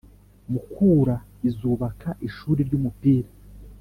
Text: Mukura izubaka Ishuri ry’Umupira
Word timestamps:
Mukura 0.51 1.15
izubaka 1.47 2.09
Ishuri 2.27 2.59
ry’Umupira 2.67 3.29